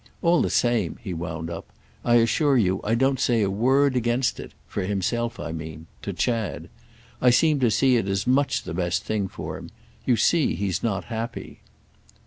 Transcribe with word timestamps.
All 0.23 0.41
the 0.41 0.49
same," 0.49 0.97
he 1.03 1.13
wound 1.13 1.51
up, 1.51 1.67
"I 2.03 2.15
assure 2.15 2.57
you 2.57 2.81
I 2.83 2.95
don't 2.95 3.19
say 3.19 3.43
a 3.43 3.51
word 3.51 3.95
against 3.95 4.39
it—for 4.39 4.81
himself, 4.81 5.39
I 5.39 5.51
mean—to 5.51 6.11
Chad. 6.13 6.69
I 7.21 7.29
seem 7.29 7.59
to 7.59 7.69
see 7.69 7.97
it 7.97 8.07
as 8.07 8.25
much 8.25 8.63
the 8.63 8.73
best 8.73 9.03
thing 9.03 9.27
for 9.27 9.59
him. 9.59 9.69
You 10.03 10.15
see 10.15 10.55
he's 10.55 10.81
not 10.81 11.03
happy." 11.03 11.59